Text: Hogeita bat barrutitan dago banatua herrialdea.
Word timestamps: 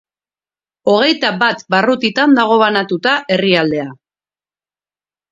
Hogeita 0.93 1.29
bat 1.43 1.59
barrutitan 1.73 2.33
dago 2.39 2.57
banatua 2.61 3.13
herrialdea. 3.35 3.85